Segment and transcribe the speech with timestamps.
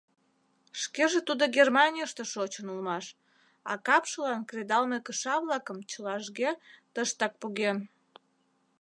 [0.81, 3.05] Шкеже тудо Германийыште шочын улмаш,
[3.71, 6.51] а капшылан кредалме кыша-влакым чылажге
[6.93, 7.77] тыштак поген.